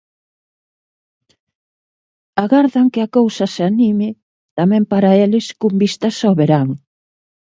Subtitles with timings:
[2.43, 4.09] Agardan que a cousa se anime,
[4.59, 6.67] tamén para eles, con vistas ao verán.